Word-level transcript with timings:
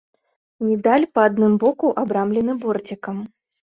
Медаль 0.69 1.05
па 1.13 1.27
адным 1.33 1.53
боку 1.67 1.95
абрамлены 2.07 2.61
борцікам. 2.69 3.27